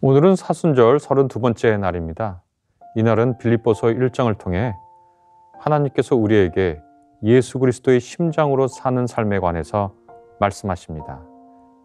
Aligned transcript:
오늘은 0.00 0.36
사순절 0.36 0.98
32번째 0.98 1.80
날입니다. 1.80 2.40
이날은 2.94 3.36
빌립보서 3.38 3.88
1장을 3.88 4.38
통해 4.38 4.72
하나님께서 5.58 6.14
우리에게 6.14 6.80
예수 7.24 7.58
그리스도의 7.58 7.98
심장으로 7.98 8.68
사는 8.68 9.08
삶에 9.08 9.40
관해서 9.40 9.92
말씀하십니다. 10.38 11.20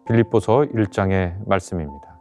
빌립보서 0.06 0.58
1장의 0.58 1.34
말씀입니다. 1.44 2.20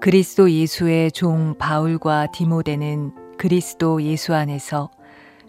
그리스도 0.00 0.48
예수의 0.52 1.10
종 1.10 1.56
바울과 1.58 2.28
디모데는 2.30 3.36
그리스도 3.38 4.02
예수 4.02 4.36
안에서 4.36 4.88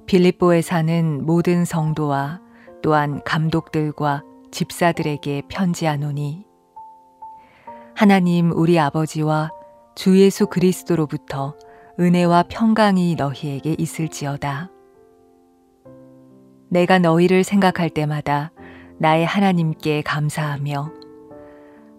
빌립보에 0.08 0.64
사는 0.64 1.24
모든 1.28 1.64
성도와 1.64 2.43
또한 2.84 3.22
감독들과 3.24 4.24
집사들에게 4.52 5.44
편지하노니 5.48 6.46
하나님 7.96 8.52
우리 8.52 8.78
아버지와 8.78 9.52
주 9.96 10.20
예수 10.20 10.48
그리스도로부터 10.48 11.56
은혜와 11.98 12.44
평강이 12.50 13.16
너희에게 13.16 13.76
있을지어다. 13.78 14.70
내가 16.70 17.00
너희를 17.00 17.46
생각할 17.46 17.90
때마다 17.90 18.52
나의 18.98 19.26
하나님께 19.26 20.02
감사하며 20.02 20.92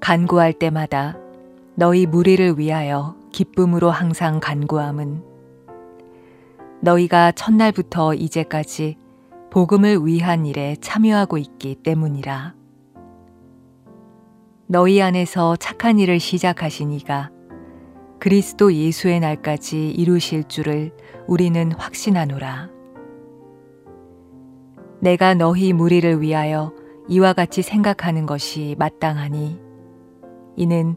간구할 0.00 0.52
때마다 0.52 1.16
너희 1.76 2.04
무리를 2.04 2.58
위하여 2.58 3.16
기쁨으로 3.32 3.90
항상 3.90 4.38
간구함은 4.38 5.22
너희가 6.82 7.32
첫날부터 7.32 8.14
이제까지 8.14 8.98
복음을 9.54 10.04
위한 10.04 10.46
일에 10.46 10.74
참여하고 10.80 11.38
있기 11.38 11.76
때문이라. 11.76 12.54
너희 14.66 15.00
안에서 15.00 15.54
착한 15.54 16.00
일을 16.00 16.18
시작하시니가 16.18 17.30
그리스도 18.18 18.74
예수의 18.74 19.20
날까지 19.20 19.90
이루실 19.92 20.48
줄을 20.48 20.90
우리는 21.28 21.70
확신하노라. 21.70 22.68
내가 24.98 25.34
너희 25.34 25.72
무리를 25.72 26.20
위하여 26.20 26.72
이와 27.06 27.32
같이 27.32 27.62
생각하는 27.62 28.26
것이 28.26 28.74
마땅하니 28.76 29.60
이는 30.56 30.96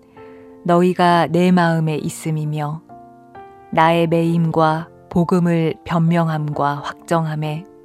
너희가 0.63 1.27
내 1.27 1.51
마음에 1.51 1.95
있음이며 1.95 2.81
나의 3.71 4.07
매임과 4.07 4.89
복음을 5.11 5.75
변명함과 5.85 6.81
확정함에 6.83 7.76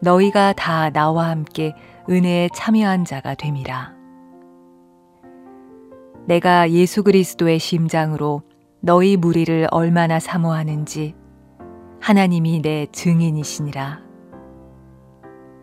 너희가 0.00 0.54
다 0.54 0.90
나와 0.90 1.28
함께 1.28 1.74
은혜에 2.08 2.48
참여한 2.54 3.04
자가 3.04 3.34
됨이라. 3.34 3.94
내가 6.26 6.70
예수 6.70 7.02
그리스도의 7.02 7.58
심장으로 7.58 8.42
너희 8.80 9.16
무리를 9.16 9.66
얼마나 9.70 10.18
사모하는지 10.18 11.14
하나님이 12.00 12.62
내 12.62 12.86
증인이시니라. 12.92 14.00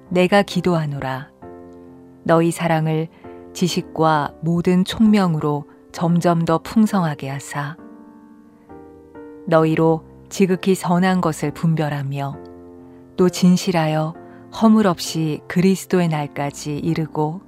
내가 0.09 0.43
기도하노라. 0.43 1.31
너희 2.23 2.51
사랑을 2.51 3.07
지식과 3.53 4.35
모든 4.41 4.85
총명으로 4.85 5.65
점점 5.91 6.45
더 6.45 6.59
풍성하게 6.59 7.29
하사 7.29 7.75
너희로 9.47 10.03
지극히 10.29 10.75
선한 10.75 11.21
것을 11.21 11.51
분별하며 11.51 12.35
또 13.15 13.29
진실하여 13.29 14.26
허물 14.53 14.87
없이 14.87 15.41
그리스도의 15.47 16.07
날까지 16.07 16.77
이르고 16.77 17.41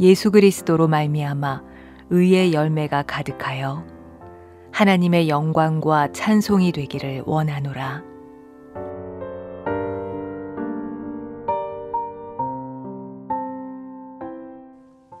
예수 0.00 0.30
그리스도로 0.30 0.88
말미암아 0.88 1.62
의의 2.10 2.52
열매가 2.52 3.04
가득하여 3.04 3.86
하나님의 4.72 5.28
영광과 5.28 6.10
찬송이 6.12 6.72
되기를 6.72 7.22
원하노라. 7.26 8.02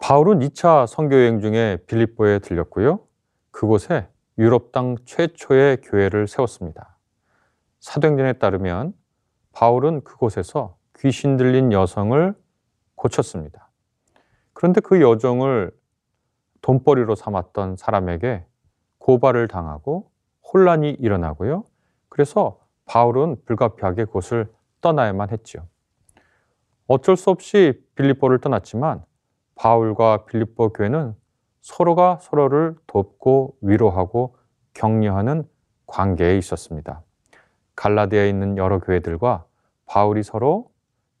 바울은 0.02 0.40
2차 0.40 0.86
선교 0.86 1.16
여행 1.16 1.40
중에 1.40 1.78
빌립보에 1.86 2.40
들렸고요. 2.40 3.00
그곳에 3.52 4.08
유럽 4.36 4.72
땅 4.72 4.96
최초의 5.04 5.78
교회를 5.82 6.26
세웠습니다. 6.26 6.98
사도행전에 7.80 8.34
따르면 8.34 8.92
바울은 9.54 10.02
그곳에서 10.02 10.76
귀신 10.98 11.36
들린 11.36 11.72
여성을 11.72 12.34
고쳤습니다. 12.96 13.70
그런데 14.52 14.80
그 14.80 15.00
여종을 15.00 15.70
돈벌이로 16.60 17.14
삼았던 17.14 17.76
사람에게 17.76 18.44
고발을 18.98 19.48
당하고 19.48 20.10
혼란이 20.52 20.90
일어나고요. 20.90 21.64
그래서 22.08 22.60
바울은 22.86 23.44
불가피하게 23.44 24.06
그곳을 24.06 24.52
떠나야만 24.80 25.30
했죠. 25.30 25.66
어쩔 26.86 27.16
수 27.16 27.30
없이 27.30 27.82
빌립보를 27.94 28.40
떠났지만 28.40 29.04
바울과 29.54 30.26
빌립보 30.26 30.72
교회는 30.72 31.14
서로가 31.60 32.18
서로를 32.20 32.76
돕고 32.86 33.56
위로하고 33.62 34.36
격려하는 34.74 35.48
관계에 35.86 36.36
있었습니다. 36.38 37.02
갈라디아에 37.76 38.28
있는 38.28 38.56
여러 38.56 38.78
교회들과 38.78 39.46
바울이 39.86 40.22
서로 40.22 40.70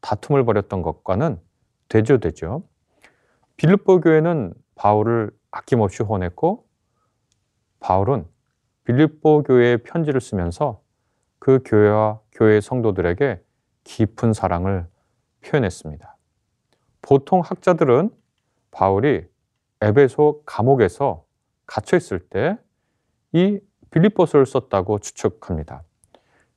다툼을 0.00 0.44
벌였던 0.44 0.82
것과는 0.82 1.40
대조되죠. 1.88 2.62
빌립보 3.56 4.00
교회는 4.00 4.54
바울을 4.74 5.30
아낌없이 5.50 6.02
혼냈고 6.02 6.66
바울은 7.80 8.26
빌립보 8.84 9.44
교회에 9.44 9.78
편지를 9.78 10.20
쓰면서 10.20 10.82
그 11.38 11.60
교회와 11.64 12.20
교회 12.32 12.60
성도들에게 12.60 13.42
깊은 13.84 14.32
사랑을 14.32 14.86
표현했습니다. 15.44 16.16
보통 17.02 17.40
학자들은 17.40 18.10
바울이 18.70 19.26
에베소 19.80 20.42
감옥에서 20.46 21.24
갇혀 21.66 21.96
있을 21.96 22.18
때 22.18 22.58
이 23.34 23.58
빌립보서를 23.90 24.46
썼다고 24.46 25.00
추측합니다. 25.00 25.82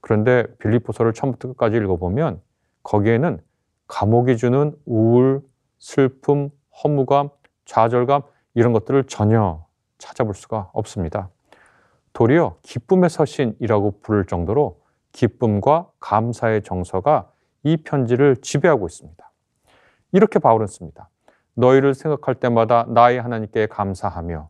그런데 0.07 0.45
빌립보서를 0.59 1.11
처음부터 1.11 1.49
끝까지 1.49 1.75
읽어보면 1.75 2.39
거기에는 2.83 3.41
감옥이 3.87 4.37
주는 4.37 4.73
우울, 4.85 5.41
슬픔, 5.79 6.49
허무감, 6.81 7.29
좌절감 7.65 8.21
이런 8.53 8.71
것들을 8.71 9.03
전혀 9.03 9.65
찾아볼 9.97 10.33
수가 10.33 10.69
없습니다. 10.71 11.29
도리어 12.13 12.55
기쁨의 12.61 13.09
서신이라고 13.09 13.99
부를 13.99 14.25
정도로 14.25 14.79
기쁨과 15.11 15.89
감사의 15.99 16.63
정서가 16.63 17.29
이 17.63 17.75
편지를 17.75 18.37
지배하고 18.37 18.87
있습니다. 18.87 19.31
이렇게 20.13 20.39
바울은 20.39 20.67
씁니다. 20.67 21.09
너희를 21.55 21.93
생각할 21.93 22.35
때마다 22.35 22.85
나의 22.87 23.21
하나님께 23.21 23.67
감사하며 23.67 24.49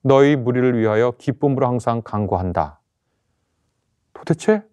너희 0.00 0.34
무리를 0.34 0.76
위하여 0.76 1.12
기쁨으로 1.12 1.68
항상 1.68 2.02
간구한다. 2.02 2.80
도대체 4.12 4.71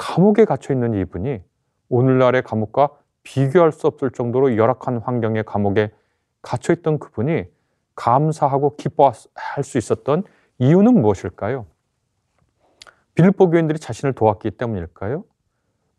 감옥에 0.00 0.46
갇혀 0.46 0.72
있는 0.72 0.94
이분이 0.94 1.42
오늘날의 1.90 2.42
감옥과 2.42 2.88
비교할 3.22 3.70
수 3.70 3.86
없을 3.86 4.10
정도로 4.10 4.56
열악한 4.56 4.96
환경의 4.96 5.44
감옥에 5.44 5.90
갇혀 6.40 6.72
있던 6.72 6.98
그분이 6.98 7.44
감사하고 7.96 8.76
기뻐할 8.76 9.12
수 9.62 9.76
있었던 9.76 10.24
이유는 10.58 11.02
무엇일까요? 11.02 11.66
빌립보 13.14 13.50
교인들이 13.50 13.78
자신을 13.78 14.14
도왔기 14.14 14.52
때문일까요? 14.52 15.22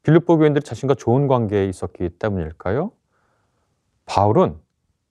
빌립보 0.02 0.38
교인들이 0.40 0.64
자신과 0.64 0.96
좋은 0.96 1.28
관계에 1.28 1.68
있었기 1.68 2.10
때문일까요? 2.18 2.92
바울은 4.08 4.58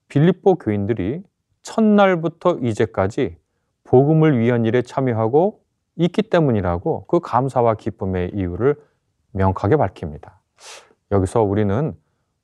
빌립보 0.09 0.57
교인들이 0.57 1.23
첫날부터 1.63 2.59
이제까지 2.59 3.37
복음을 3.85 4.37
위한 4.37 4.65
일에 4.65 4.83
참여하고 4.83 5.61
있기 5.97 6.23
때문이라고 6.23 7.05
그 7.07 7.21
감사와 7.21 7.75
기쁨의 7.75 8.33
이유를 8.35 8.90
명확하게 9.33 9.77
밝힙니다. 9.77 10.41
여기서 11.13 11.43
우리는 11.43 11.95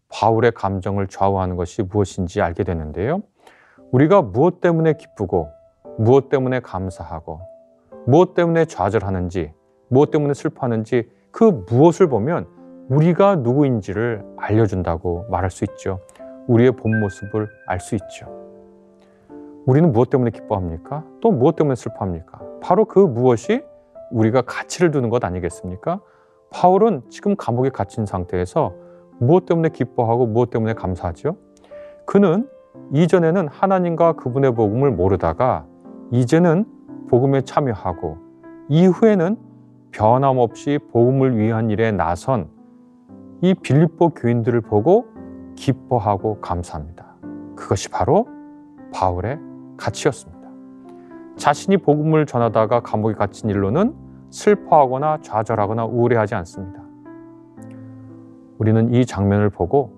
바울의 0.09 0.53
감정을 0.53 1.09
좌우하는 1.09 1.56
것이 1.56 1.83
무엇인지 1.83 2.41
알게 2.41 2.65
되는데요. 2.65 3.23
우리가 3.93 4.23
무엇 4.23 4.61
때문에 4.61 4.94
기쁘고 4.94 5.49
무엇 5.99 6.29
때문에 6.29 6.61
감사하고 6.61 7.41
무엇 8.06 8.35
때문에 8.35 8.67
좌절하는지 8.67 9.53
무엇 9.88 10.11
때문에 10.11 10.35
슬퍼하는지 10.35 11.11
그 11.31 11.65
무엇을 11.69 12.09
보면 12.09 12.47
우리가 12.89 13.37
누구인지를 13.37 14.25
알려준다고 14.37 15.27
말할 15.31 15.50
수 15.50 15.65
있죠. 15.65 16.00
우리의 16.47 16.73
본 16.73 17.00
모습을 17.00 17.49
알 17.67 17.81
수 17.81 17.97
있죠. 17.97 18.47
우리는 19.67 19.91
무엇 19.91 20.11
때문에 20.11 20.31
기뻐합니까? 20.31 21.05
또 21.21 21.32
무엇 21.32 21.56
때문에 21.56 21.75
슬퍼합니까? 21.75 22.41
바로 22.62 22.85
그 22.85 23.00
무엇이 23.00 23.65
우리가 24.12 24.43
가치를 24.43 24.93
두는 24.93 25.11
것 25.11 25.25
아니겠습니까? 25.25 26.00
바울은 26.50 27.02
지금 27.10 27.37
감옥에 27.37 27.70
갇힌 27.70 28.06
상태에서 28.06 28.75
무엇 29.19 29.46
때문에 29.46 29.70
기뻐하고 29.70 30.26
무엇 30.26 30.50
때문에 30.50 30.75
감사하죠? 30.75 31.37
그는 32.04 32.48
이전에는 32.93 33.48
하나님과 33.48 34.12
그분의 34.14 34.54
복음을 34.54 34.90
모르다가 34.90 35.66
이제는 36.10 36.64
복음에 37.08 37.43
참여하고 37.43 38.19
이후에는 38.69 39.37
변함없이 39.90 40.78
복음을 40.93 41.38
위한 41.38 41.70
일에 41.70 41.90
나선 41.90 42.48
이 43.40 43.54
빌립보 43.54 44.10
교인들을 44.10 44.60
보고 44.62 45.06
기뻐하고 45.56 46.40
감사합니다. 46.40 47.16
그것이 47.54 47.88
바로 47.88 48.26
바울의 48.93 49.38
가치였습니다. 49.76 50.37
자신이 51.37 51.78
복음을 51.78 52.26
전하다가 52.26 52.81
감옥에 52.81 53.14
갇힌 53.14 53.50
일로는 53.50 53.94
슬퍼하거나 54.37 55.19
좌절하거나 55.23 55.87
우울해하지 55.87 56.35
않습니다. 56.37 56.83
우리는 58.59 58.93
이 58.93 59.05
장면을 59.05 59.50
보고 59.50 59.93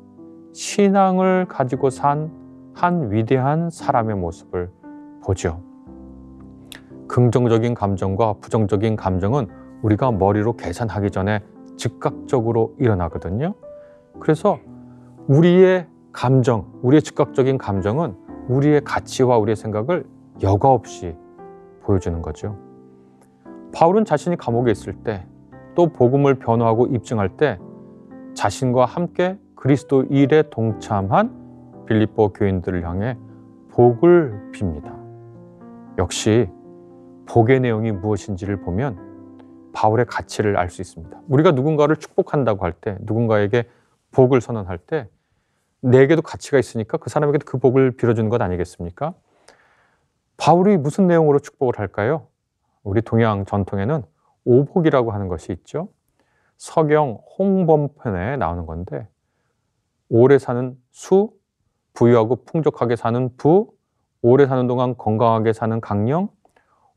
신앙을 0.53 1.47
가지고 1.47 1.91
산 1.91 2.39
한 2.79 3.11
위대한 3.11 3.71
사람의 3.71 4.15
모습을 4.15 4.71
보죠. 5.25 5.61
긍정적인 7.09 7.75
감정과 7.75 8.35
부정적인 8.35 8.95
감정은 8.95 9.49
우리가 9.83 10.13
머리로 10.13 10.55
계산하기 10.55 11.11
전에 11.11 11.43
즉각적으로 11.77 12.77
일어나거든요. 12.79 13.55
그래서 14.21 14.61
우리의 15.27 15.89
감정, 16.13 16.71
우리의 16.83 17.03
즉각적인 17.03 17.59
감정은 17.59 18.15
우리의 18.49 18.83
가치와 18.85 19.39
우리의 19.39 19.57
생각을 19.57 20.07
여과 20.41 20.71
없이 20.71 21.17
보여주는 21.83 22.23
거죠. 22.23 22.57
바울은 23.73 24.05
자신이 24.05 24.37
감옥에 24.37 24.71
있을 24.71 24.93
때 24.95 25.25
또 25.79 25.87
복음을 25.87 26.35
변호하고 26.41 26.89
입증할 26.89 27.37
때 27.37 27.57
자신과 28.35 28.85
함께 28.85 29.39
그리스도 29.55 30.03
일에 30.11 30.43
동참한 30.51 31.85
빌립보 31.87 32.33
교인들을 32.33 32.85
향해 32.85 33.17
복을 33.71 34.51
빕니다. 34.53 34.93
역시 35.97 36.51
복의 37.27 37.61
내용이 37.61 37.93
무엇인지를 37.93 38.61
보면 38.63 39.71
바울의 39.73 40.07
가치를 40.07 40.57
알 40.57 40.69
수 40.69 40.83
있습니다. 40.83 41.17
우리가 41.29 41.53
누군가를 41.53 41.95
축복한다고 41.95 42.65
할 42.65 42.73
때, 42.73 42.99
누군가에게 43.03 43.69
복을 44.11 44.41
선언할 44.41 44.79
때, 44.79 45.09
내게도 45.81 46.23
가치가 46.23 46.59
있으니까 46.59 46.99
그 46.99 47.09
사람에게도 47.09 47.45
그 47.47 47.59
복을 47.59 47.93
빌어주는 47.93 48.29
것 48.31 48.43
아니겠습니까? 48.43 49.15
바울이 50.39 50.77
무슨 50.77 51.07
내용으로 51.07 51.39
축복을 51.39 51.79
할까요? 51.79 52.27
우리 52.89 53.03
동양 53.03 53.45
전통에는 53.45 54.03
오복이라고 54.47 55.11
하는 55.11 55.29
것이 55.29 55.53
있죠. 55.53 55.89
서경 56.57 57.21
홍범편에 57.39 58.39
나오는 58.39 58.65
건데, 58.65 59.07
오래 60.09 60.39
사는 60.39 60.75
수, 60.91 61.31
부유하고 61.93 62.45
풍족하게 62.47 62.97
사는 62.97 63.37
부, 63.37 63.71
오래 64.23 64.47
사는 64.47 64.67
동안 64.67 64.97
건강하게 64.97 65.53
사는 65.53 65.79
강령, 65.83 66.31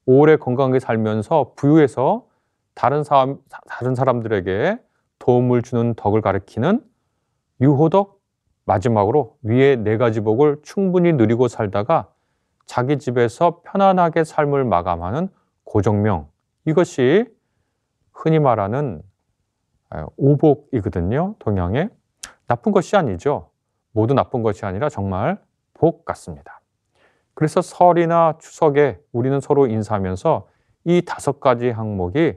오래 0.06 0.38
건강하게 0.38 0.80
살면서 0.80 1.56
부유해서 1.58 2.26
다른 2.74 3.04
사람, 3.04 3.40
다른 3.68 3.94
사람들에게 3.94 4.78
도움을 5.20 5.62
주는 5.62 5.94
덕을 5.96 6.22
가리키는 6.22 6.86
유호덕, 7.60 8.22
마지막으로 8.64 9.36
위에 9.42 9.76
네 9.76 9.98
가지 9.98 10.22
복을 10.22 10.62
충분히 10.64 11.12
누리고 11.12 11.50
살다가 11.50 12.14
자기 12.66 12.98
집에서 12.98 13.62
편안하게 13.66 14.24
삶을 14.24 14.64
마감하는 14.64 15.28
고정명. 15.72 16.28
이것이 16.66 17.26
흔히 18.12 18.40
말하는 18.40 19.02
오복이거든요. 20.18 21.36
동양에. 21.40 21.88
나쁜 22.46 22.74
것이 22.74 22.98
아니죠. 22.98 23.52
모두 23.94 24.14
나쁜 24.14 24.44
것이 24.44 24.66
아니라 24.66 24.90
정말 24.90 25.42
복 25.74 26.04
같습니다. 26.04 26.60
그래서 27.34 27.62
설이나 27.62 28.38
추석에 28.40 29.00
우리는 29.14 29.40
서로 29.40 29.66
인사하면서 29.68 30.50
이 30.84 31.04
다섯 31.06 31.40
가지 31.40 31.70
항목이 31.70 32.34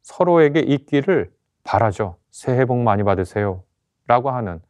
서로에게 0.00 0.60
있기를 0.60 1.30
바라죠. 1.64 2.16
새해 2.30 2.64
복 2.64 2.78
많이 2.78 3.02
받으세요. 3.02 3.64
라고 4.06 4.30
하는 4.30 4.62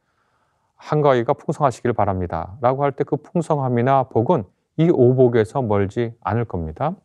한가위가 0.74 1.34
풍성하시길 1.34 1.92
바랍니다. 1.92 2.56
라고 2.60 2.82
할 2.82 2.90
때 2.90 3.04
그 3.04 3.14
풍성함이나 3.14 4.04
복은 4.04 4.42
이 4.76 4.90
오복에서 4.92 5.62
멀지 5.62 6.12
않을 6.20 6.46
겁니다. 6.46 6.96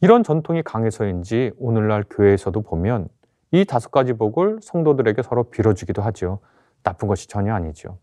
이런 0.00 0.22
전통이 0.22 0.62
강해서인지 0.62 1.52
오늘날 1.58 2.04
교회에서도 2.08 2.60
보면 2.62 3.08
이 3.50 3.64
다섯 3.64 3.90
가지 3.90 4.12
복을 4.12 4.60
성도들에게 4.62 5.22
서로 5.22 5.44
빌어주기도 5.44 6.02
하죠. 6.02 6.38
나쁜 6.82 7.08
것이 7.08 7.26
전혀 7.26 7.52
아니죠. 7.54 7.98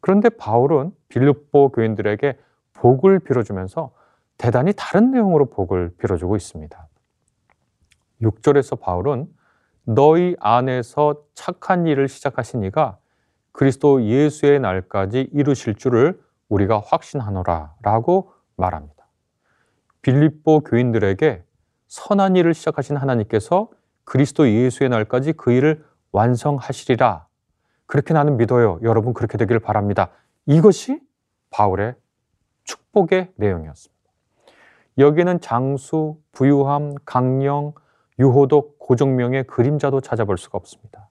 그런데 0.00 0.28
바울은 0.28 0.92
빌립보 1.08 1.70
교인들에게 1.70 2.38
복을 2.72 3.20
빌어주면서 3.20 3.92
대단히 4.38 4.72
다른 4.76 5.10
내용으로 5.10 5.50
복을 5.50 5.94
빌어주고 5.98 6.34
있습니다. 6.34 6.88
6절에서 8.22 8.80
바울은 8.80 9.28
너희 9.84 10.34
안에서 10.40 11.22
착한 11.34 11.86
일을 11.86 12.08
시작하신 12.08 12.64
이가 12.64 12.98
그리스도 13.52 14.02
예수의 14.02 14.60
날까지 14.60 15.30
이루실 15.32 15.74
줄을 15.74 16.20
우리가 16.48 16.80
확신하노라 16.84 17.74
라고 17.82 18.32
말합니다. 18.56 18.99
빌립보 20.02 20.60
교인들에게 20.60 21.44
선한 21.88 22.36
일을 22.36 22.54
시작하신 22.54 22.96
하나님께서 22.96 23.68
그리스도 24.04 24.48
예수의 24.48 24.90
날까지 24.90 25.34
그 25.34 25.52
일을 25.52 25.84
완성하시리라. 26.12 27.26
그렇게 27.86 28.14
나는 28.14 28.36
믿어요. 28.36 28.78
여러분 28.82 29.12
그렇게 29.12 29.36
되기를 29.36 29.60
바랍니다. 29.60 30.10
이것이 30.46 31.00
바울의 31.50 31.94
축복의 32.64 33.32
내용이었습니다. 33.36 34.00
여기에는 34.98 35.40
장수, 35.40 36.16
부유함, 36.32 36.94
강령, 37.04 37.74
유호독, 38.18 38.78
고정명의 38.78 39.44
그림자도 39.44 40.00
찾아볼 40.00 40.38
수가 40.38 40.58
없습니다. 40.58 41.08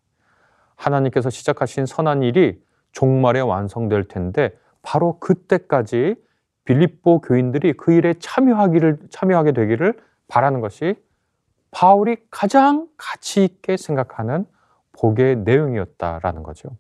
하나님께서 0.76 1.30
시작하신 1.30 1.86
선한 1.86 2.24
일이 2.24 2.62
종말에 2.92 3.42
완성될 3.42 4.08
텐데 4.08 4.58
바로 4.82 5.20
그때까지 5.20 6.16
빌립보 6.70 7.22
교인들이 7.22 7.74
그 7.74 7.94
일에 7.94 8.14
참여하기를 8.14 9.00
참여하게 9.10 9.54
되기를 9.54 10.00
바라는 10.28 10.62
것이 10.62 11.04
바울이 11.72 12.18
가장 12.30 12.88
가치 12.96 13.44
있게 13.44 13.76
생각하는 13.76 14.46
복의 14.92 15.38
내용이었다라는 15.38 16.44
거죠. 16.44 16.78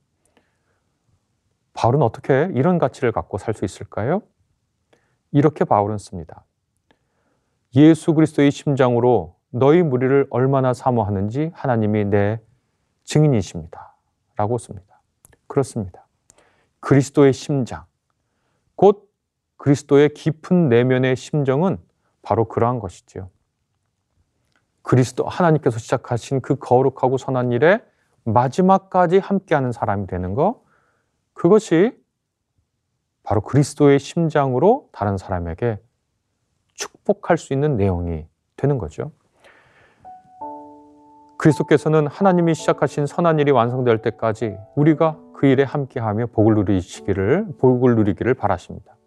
바울은 1.74 2.04
어떻게 2.04 2.52
이런 2.54 2.78
가치를 2.78 3.12
갖고 3.12 3.40
살 3.40 3.56
수 3.56 3.66
있을까요? 3.66 4.22
이렇게 5.32 5.66
바울은 5.66 5.98
씁니다. 5.98 6.46
예수 7.76 8.14
그리스도의 8.14 8.52
심장으로 8.52 9.38
너희 9.50 9.82
무리를 9.82 10.28
얼마나 10.30 10.76
사모하는지 10.76 11.50
하나님이 11.56 12.06
내 12.06 12.40
증인이십니다. 13.06 13.96
라고 14.36 14.60
씁니다. 14.60 15.02
그렇습니다. 15.48 16.06
그리스도의 16.80 17.34
심장, 17.34 17.86
곧 18.76 19.09
그리스도의 19.60 20.10
깊은 20.14 20.70
내면의 20.70 21.16
심정은 21.16 21.78
바로 22.22 22.46
그러한 22.46 22.80
것이지요. 22.80 23.30
그리스도 24.82 25.26
하나님께서 25.26 25.78
시작하신 25.78 26.42
그 26.42 26.56
거룩하고 26.56 27.18
선한 27.18 27.52
일에 27.52 27.84
마지막까지 28.24 29.20
함께하는 29.20 29.72
사람이 29.72 30.08
되는 30.08 30.34
것, 30.34 30.62
그것이 31.34 31.96
바로 33.22 33.42
그리스도의 33.42 34.00
심장으로 34.00 34.90
다른 34.92 35.18
사람에게 35.18 35.80
축복할 36.74 37.38
수 37.38 37.54
있는 37.54 37.76
내용이 37.76 38.26
되는 38.56 38.78
거죠. 38.78 39.12
그리스도께서는 41.38 42.08
하나님이 42.08 42.56
시작하신 42.56 43.06
선한 43.06 43.40
일이 43.40 43.52
완성될 43.52 44.02
때까지 44.02 44.58
우리가 44.76 45.20
그 45.34 45.48
일에 45.48 45.64
함께하며 45.64 46.28
복을 46.28 46.56
누리시기를 46.56 47.56
복을 47.60 47.96
누리기를 47.96 48.34
바라십니다. 48.34 48.99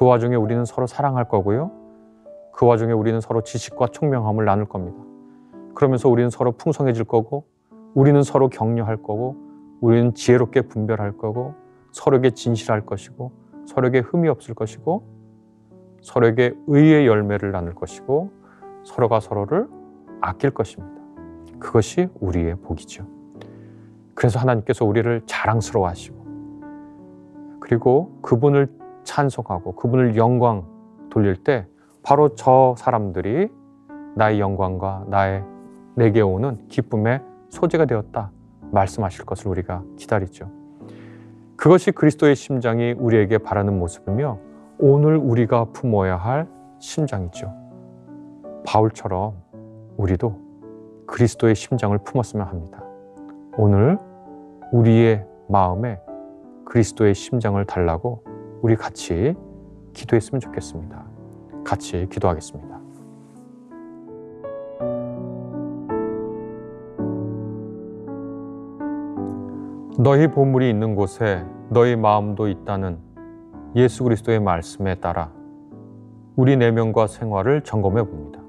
그 0.00 0.06
와중에 0.06 0.34
우리는 0.34 0.64
서로 0.64 0.86
사랑할 0.86 1.28
거고요. 1.28 1.70
그 2.54 2.64
와중에 2.64 2.90
우리는 2.90 3.20
서로 3.20 3.42
지식과 3.42 3.88
총명함을 3.88 4.46
나눌 4.46 4.64
겁니다. 4.64 4.96
그러면서 5.74 6.08
우리는 6.08 6.30
서로 6.30 6.52
풍성해질 6.52 7.04
거고 7.04 7.44
우리는 7.92 8.22
서로 8.22 8.48
격려할 8.48 9.02
거고 9.02 9.36
우리는 9.82 10.14
지혜롭게 10.14 10.62
분별할 10.62 11.18
거고 11.18 11.52
서로에게 11.92 12.30
진실할 12.30 12.86
것이고 12.86 13.30
서로에게 13.66 13.98
흠이 13.98 14.28
없을 14.28 14.54
것이고 14.54 15.04
서로에게 16.00 16.54
의의 16.66 17.06
열매를 17.06 17.52
나눌 17.52 17.74
것이고 17.74 18.30
서로가 18.84 19.20
서로를 19.20 19.68
아낄 20.22 20.48
것입니다. 20.50 20.98
그것이 21.58 22.08
우리의 22.20 22.54
복이죠. 22.62 23.06
그래서 24.14 24.38
하나님께서 24.38 24.86
우리를 24.86 25.20
자랑스러워 25.26 25.88
하시고, 25.88 26.24
그리고 27.60 28.18
그분을 28.22 28.79
찬송하고 29.04 29.74
그분을 29.74 30.16
영광 30.16 30.64
돌릴 31.10 31.42
때 31.42 31.66
바로 32.02 32.34
저 32.34 32.74
사람들이 32.78 33.48
나의 34.16 34.40
영광과 34.40 35.04
나의 35.08 35.44
내게 35.94 36.20
오는 36.20 36.66
기쁨의 36.68 37.20
소재가 37.50 37.84
되었다. 37.84 38.30
말씀하실 38.72 39.24
것을 39.24 39.48
우리가 39.48 39.82
기다리죠. 39.96 40.50
그것이 41.56 41.90
그리스도의 41.90 42.36
심장이 42.36 42.92
우리에게 42.92 43.38
바라는 43.38 43.78
모습이며 43.78 44.38
오늘 44.78 45.16
우리가 45.16 45.66
품어야 45.72 46.16
할 46.16 46.48
심장이죠. 46.78 47.52
바울처럼 48.64 49.34
우리도 49.96 50.38
그리스도의 51.06 51.54
심장을 51.54 51.96
품었으면 51.98 52.46
합니다. 52.46 52.82
오늘 53.58 53.98
우리의 54.72 55.26
마음에 55.48 56.00
그리스도의 56.64 57.14
심장을 57.14 57.62
달라고 57.66 58.22
우리 58.62 58.76
같이 58.76 59.34
기도했으면 59.92 60.40
좋겠습니다. 60.40 61.04
같이 61.64 62.06
기도하겠습니다. 62.10 62.80
너희 69.98 70.28
보물이 70.28 70.68
있는 70.68 70.94
곳에 70.94 71.44
너희 71.68 71.96
마음도 71.96 72.48
있다는 72.48 72.98
예수 73.76 74.04
그리스도의 74.04 74.40
말씀에 74.40 74.96
따라 74.96 75.32
우리 76.36 76.56
내면과 76.56 77.06
생활을 77.06 77.62
점검해 77.62 78.02
봅니다. 78.04 78.40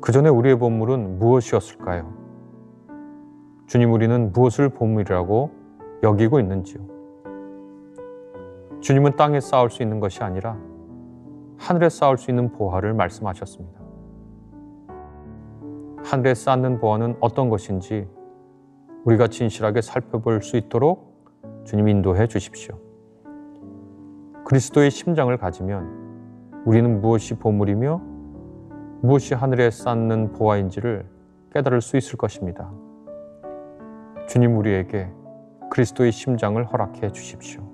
그 0.00 0.12
전에 0.12 0.28
우리의 0.28 0.58
보물은 0.58 1.18
무엇이었을까요? 1.18 2.12
주님 3.66 3.92
우리는 3.92 4.32
무엇을 4.32 4.68
보물이라고 4.68 5.50
여기고 6.02 6.40
있는지요? 6.40 6.93
주님은 8.84 9.16
땅에 9.16 9.40
쌓을 9.40 9.70
수 9.70 9.82
있는 9.82 9.98
것이 9.98 10.22
아니라 10.22 10.58
하늘에 11.56 11.88
쌓을 11.88 12.18
수 12.18 12.30
있는 12.30 12.52
보화를 12.52 12.92
말씀하셨습니다. 12.92 13.80
하늘에 16.04 16.34
쌓는 16.34 16.80
보화는 16.80 17.16
어떤 17.20 17.48
것인지 17.48 18.06
우리가 19.06 19.28
진실하게 19.28 19.80
살펴볼 19.80 20.42
수 20.42 20.58
있도록 20.58 21.32
주님 21.64 21.88
인도해 21.88 22.26
주십시오. 22.26 22.78
그리스도의 24.44 24.90
심장을 24.90 25.34
가지면 25.34 26.62
우리는 26.66 27.00
무엇이 27.00 27.38
보물이며 27.38 28.02
무엇이 29.00 29.32
하늘에 29.32 29.70
쌓는 29.70 30.34
보화인지를 30.34 31.06
깨달을 31.54 31.80
수 31.80 31.96
있을 31.96 32.18
것입니다. 32.18 32.70
주님 34.28 34.58
우리에게 34.58 35.10
그리스도의 35.70 36.12
심장을 36.12 36.62
허락해 36.62 37.12
주십시오. 37.12 37.73